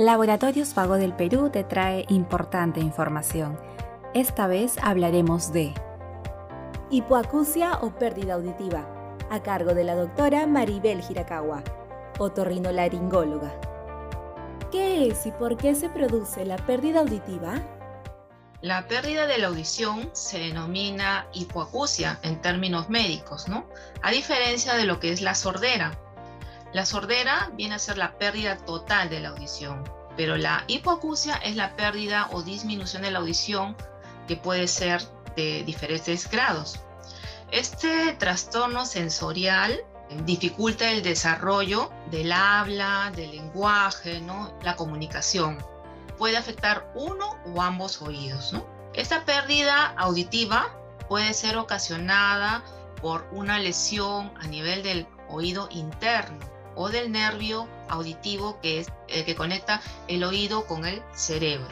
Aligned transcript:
Laboratorios 0.00 0.74
Vago 0.74 0.94
del 0.94 1.12
Perú 1.12 1.50
te 1.50 1.62
trae 1.62 2.06
importante 2.08 2.80
información. 2.80 3.60
Esta 4.14 4.46
vez 4.46 4.78
hablaremos 4.80 5.52
de 5.52 5.74
hipoacusia 6.88 7.74
o 7.82 7.90
pérdida 7.90 8.32
auditiva, 8.32 8.88
a 9.28 9.42
cargo 9.42 9.74
de 9.74 9.84
la 9.84 9.94
doctora 9.94 10.46
Maribel 10.46 11.02
Hirakawa, 11.06 11.62
otorrinolaringóloga. 12.18 13.52
¿Qué 14.72 15.08
es 15.08 15.26
y 15.26 15.32
por 15.32 15.58
qué 15.58 15.74
se 15.74 15.90
produce 15.90 16.46
la 16.46 16.56
pérdida 16.56 17.00
auditiva? 17.00 17.60
La 18.62 18.86
pérdida 18.88 19.26
de 19.26 19.36
la 19.36 19.48
audición 19.48 20.08
se 20.14 20.38
denomina 20.38 21.26
hipoacusia 21.34 22.18
en 22.22 22.40
términos 22.40 22.88
médicos, 22.88 23.50
¿no? 23.50 23.66
A 24.00 24.12
diferencia 24.12 24.76
de 24.76 24.86
lo 24.86 24.98
que 24.98 25.12
es 25.12 25.20
la 25.20 25.34
sordera, 25.34 25.92
la 26.72 26.86
sordera 26.86 27.50
viene 27.54 27.74
a 27.74 27.80
ser 27.80 27.98
la 27.98 28.16
pérdida 28.16 28.56
total 28.56 29.10
de 29.10 29.18
la 29.18 29.30
audición, 29.30 29.82
pero 30.16 30.36
la 30.36 30.62
hipoacusia 30.68 31.34
es 31.36 31.56
la 31.56 31.74
pérdida 31.74 32.28
o 32.30 32.42
disminución 32.42 33.02
de 33.02 33.10
la 33.10 33.18
audición 33.18 33.76
que 34.28 34.36
puede 34.36 34.68
ser 34.68 35.02
de 35.34 35.64
diferentes 35.64 36.30
grados. 36.30 36.78
Este 37.50 38.12
trastorno 38.12 38.86
sensorial 38.86 39.84
dificulta 40.24 40.90
el 40.92 41.02
desarrollo 41.02 41.90
del 42.12 42.30
habla, 42.30 43.10
del 43.16 43.32
lenguaje, 43.32 44.20
¿no? 44.20 44.56
la 44.62 44.76
comunicación. 44.76 45.58
Puede 46.18 46.36
afectar 46.36 46.92
uno 46.94 47.36
o 47.52 47.62
ambos 47.62 48.00
oídos. 48.00 48.54
Esta 48.94 49.24
pérdida 49.24 49.86
auditiva 49.96 50.72
puede 51.08 51.34
ser 51.34 51.56
ocasionada 51.56 52.62
por 53.02 53.26
una 53.32 53.58
lesión 53.58 54.32
a 54.40 54.46
nivel 54.46 54.84
del 54.84 55.08
oído 55.28 55.68
interno 55.72 56.59
o 56.74 56.88
del 56.88 57.12
nervio 57.12 57.68
auditivo 57.88 58.60
que 58.60 58.80
es 58.80 58.88
que 59.08 59.34
conecta 59.34 59.80
el 60.08 60.24
oído 60.24 60.66
con 60.66 60.86
el 60.86 61.02
cerebro. 61.12 61.68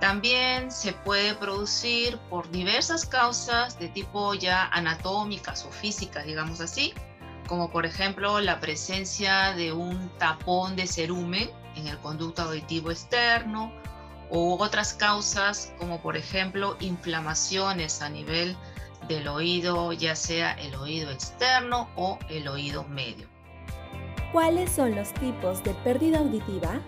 También 0.00 0.70
se 0.70 0.92
puede 0.92 1.34
producir 1.34 2.18
por 2.28 2.50
diversas 2.50 3.06
causas 3.06 3.78
de 3.78 3.88
tipo 3.88 4.34
ya 4.34 4.66
anatómicas 4.66 5.64
o 5.64 5.70
físicas, 5.70 6.26
digamos 6.26 6.60
así, 6.60 6.92
como 7.48 7.70
por 7.70 7.86
ejemplo 7.86 8.40
la 8.40 8.60
presencia 8.60 9.54
de 9.54 9.72
un 9.72 10.10
tapón 10.18 10.76
de 10.76 10.86
cerumen 10.86 11.50
en 11.76 11.86
el 11.86 11.98
conducto 11.98 12.42
auditivo 12.42 12.90
externo 12.90 13.72
o 14.30 14.62
otras 14.62 14.92
causas 14.92 15.72
como 15.78 16.00
por 16.02 16.16
ejemplo 16.16 16.76
inflamaciones 16.80 18.02
a 18.02 18.10
nivel 18.10 18.56
del 19.08 19.28
oído, 19.28 19.92
ya 19.92 20.16
sea 20.16 20.52
el 20.52 20.74
oído 20.74 21.10
externo 21.10 21.88
o 21.96 22.18
el 22.28 22.48
oído 22.48 22.84
medio. 22.84 23.28
¿Cuáles 24.36 24.70
son 24.70 24.94
los 24.94 25.14
tipos 25.14 25.64
de 25.64 25.72
pérdida 25.72 26.18
auditiva? 26.18 26.78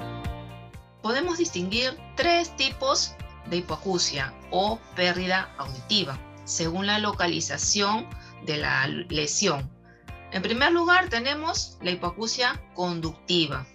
Podemos 1.00 1.38
distinguir 1.38 1.98
tres 2.14 2.54
tipos 2.56 3.14
de 3.46 3.56
hipoacusia 3.56 4.34
o 4.50 4.78
pérdida 4.94 5.54
auditiva, 5.56 6.18
según 6.44 6.86
la 6.86 6.98
localización 6.98 8.06
de 8.44 8.58
la 8.58 8.86
lesión. 8.86 9.70
En 10.30 10.42
primer 10.42 10.72
lugar, 10.72 11.08
tenemos 11.08 11.78
la 11.80 11.92
hipoacusia 11.92 12.62
conductiva. 12.74 13.66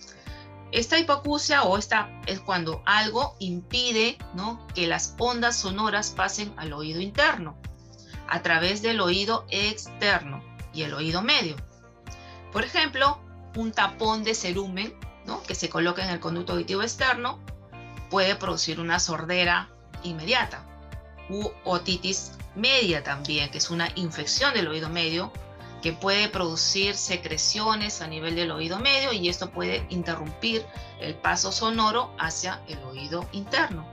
Esta 0.72 1.00
hipoacusia 1.00 1.64
o 1.64 1.76
esta 1.76 2.12
es 2.28 2.42
cuando 2.42 2.84
algo 2.86 3.36
impide 3.40 4.20
que 4.76 4.86
las 4.86 5.16
ondas 5.18 5.58
sonoras 5.58 6.12
pasen 6.12 6.54
al 6.58 6.74
oído 6.74 7.02
interno 7.02 7.58
a 8.28 8.44
través 8.44 8.84
del 8.84 9.02
oído 9.02 9.48
externo 9.50 10.44
y 10.76 10.84
el 10.84 10.94
oído 10.94 11.24
medio. 11.24 11.56
Por 12.52 12.64
ejemplo, 12.64 13.20
un 13.56 13.72
tapón 13.72 14.23
de 14.23 14.36
cerumen 14.36 14.94
que 15.48 15.56
se 15.56 15.70
coloca 15.70 16.04
en 16.04 16.09
el 16.09 16.20
conducto 16.20 16.54
auditivo 16.54 16.82
externo 16.82 17.40
puede 18.09 18.36
producir 18.36 18.80
una 18.80 19.00
sordera 19.00 19.70
inmediata 20.04 20.66
u 21.30 21.50
otitis 21.64 22.34
media 22.56 23.04
también, 23.04 23.50
que 23.50 23.58
es 23.58 23.70
una 23.70 23.90
infección 23.96 24.54
del 24.54 24.68
oído 24.68 24.90
medio 24.90 25.31
que 25.81 25.94
puede 25.94 26.30
producir 26.30 26.96
secreciones 26.96 28.02
a 28.02 28.08
nivel 28.08 28.36
del 28.36 28.52
oído 28.52 28.80
medio 28.80 29.12
y 29.12 29.28
esto 29.30 29.50
puede 29.50 29.85
interrumpir 29.90 30.66
el 31.02 31.16
paso 31.16 31.52
sonoro 31.52 32.14
hacia 32.20 32.62
el 32.68 32.81
oído 32.84 33.28
interno. 33.31 33.85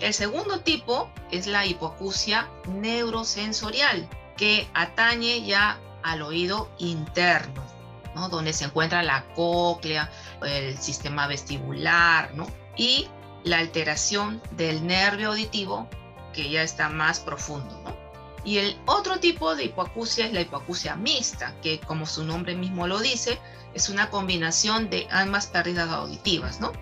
El 0.00 0.12
segundo 0.12 0.60
tipo 0.60 1.10
es 1.30 1.46
la 1.46 1.64
hipoacusia 1.64 2.48
neurosensorial, 2.66 4.08
que 4.36 4.68
atañe 4.74 5.46
ya 5.46 5.78
al 6.02 6.22
oído 6.22 6.68
interno 6.78 7.71
donde 8.14 8.52
se 8.52 8.64
encuentra 8.64 9.02
la 9.02 9.24
cóclea, 9.34 10.10
el 10.42 10.76
sistema 10.78 11.26
vestibular, 11.26 12.34
¿no? 12.34 12.46
y 12.76 13.08
la 13.44 13.58
alteración 13.58 14.40
del 14.52 14.86
nervio 14.86 15.30
auditivo 15.30 15.88
que 16.32 16.48
ya 16.50 16.62
está 16.62 16.88
más 16.88 17.20
profundo. 17.20 17.80
¿no? 17.84 17.96
Y 18.44 18.58
el 18.58 18.78
otro 18.86 19.18
tipo 19.18 19.54
de 19.54 19.64
hipoacusia 19.64 20.26
es 20.26 20.32
la 20.32 20.40
hipoacusia 20.40 20.96
mixta, 20.96 21.54
que 21.62 21.80
como 21.80 22.06
su 22.06 22.24
nombre 22.24 22.54
mismo 22.54 22.86
lo 22.86 22.98
dice, 22.98 23.38
es 23.74 23.88
una 23.88 24.10
combinación 24.10 24.90
de 24.90 25.06
ambas 25.10 25.46
pérdidas 25.46 25.88
auditivas, 25.90 26.60
¿no? 26.60 26.72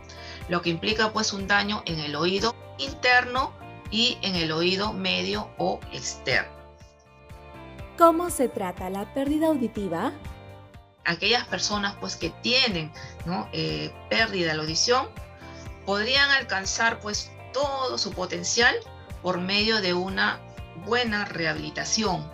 lo 0.48 0.62
que 0.62 0.70
implica 0.70 1.12
pues 1.12 1.32
un 1.32 1.46
daño 1.46 1.82
en 1.86 2.00
el 2.00 2.16
oído 2.16 2.54
interno 2.78 3.52
y 3.90 4.19
en 4.22 4.36
el 4.36 4.52
oído 4.52 4.92
medio 4.92 5.48
o 5.58 5.80
externo. 5.92 6.60
¿Cómo 7.98 8.30
se 8.30 8.48
trata 8.48 8.88
la 8.88 9.12
pérdida 9.12 9.48
auditiva? 9.48 10.12
Aquellas 11.05 11.47
personas 11.47 11.94
pues 12.00 12.16
que 12.16 12.31
tienen 12.43 12.93
eh, 13.53 13.93
pérdida 14.09 14.49
de 14.49 14.55
la 14.55 14.62
audición 14.62 15.09
podrían 15.87 16.31
alcanzar 16.31 17.00
pues 17.00 17.31
todo 17.53 17.99
su 17.99 18.12
potencial 18.12 18.77
por 19.22 19.38
medio 19.41 19.81
de 19.81 19.94
una 19.94 20.41
buena 20.87 21.25
rehabilitación. 21.25 22.28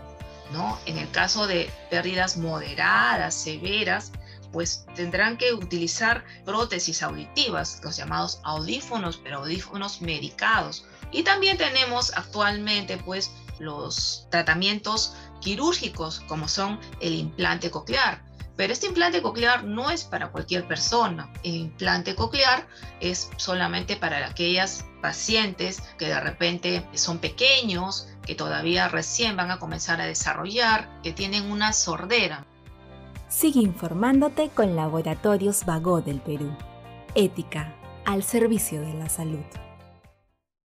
¿no? 0.53 0.79
En 0.87 0.99
el 0.99 1.11
caso 1.11 1.47
de 1.47 1.71
pérdidas 1.91 2.37
moderadas, 2.37 3.35
severas, 3.35 4.13
pues 4.53 4.87
tendrán 4.95 5.37
que 5.37 5.53
utilizar 5.53 6.25
prótesis 6.45 7.03
auditivas, 7.03 7.81
los 7.83 7.97
llamados 7.97 8.41
audífonos, 8.45 9.19
pero 9.23 9.39
audífonos 9.39 10.01
medicados. 10.03 10.85
Y 11.13 11.25
también 11.25 11.57
tenemos 11.57 12.13
actualmente 12.17 12.97
pues 12.97 13.31
los 13.59 14.27
tratamientos 14.31 15.15
quirúrgicos 15.41 16.21
como 16.29 16.49
son 16.49 16.81
el 17.01 17.15
implante 17.15 17.71
coclear, 17.71 18.23
pero 18.57 18.73
este 18.73 18.87
implante 18.87 19.23
coclear 19.23 19.65
no 19.65 19.91
es 19.91 20.05
para 20.05 20.31
cualquier 20.31 20.67
persona. 20.67 21.31
El 21.43 21.55
implante 21.57 22.15
coclear 22.15 22.67
es 23.01 23.31
solamente 23.37 23.97
para 23.97 24.27
aquellas 24.27 24.85
pacientes 25.03 25.83
que 25.99 26.07
de 26.07 26.21
repente 26.21 26.85
son 26.95 27.19
pequeños, 27.19 28.09
que 28.25 28.35
todavía 28.35 28.89
recién 28.89 29.37
van 29.37 29.51
a 29.51 29.59
comenzar 29.59 30.01
a 30.01 30.07
desarrollar, 30.07 30.89
que 31.03 31.13
tienen 31.13 31.51
una 31.51 31.73
sordera. 31.73 32.47
Sigue 33.29 33.61
informándote 33.61 34.49
con 34.51 34.77
Laboratorios 34.77 35.65
Vago 35.67 36.01
del 36.01 36.21
Perú. 36.21 36.57
Ética 37.15 37.75
al 38.05 38.23
servicio 38.23 38.81
de 38.81 38.95
la 38.95 39.09
salud. 39.09 39.45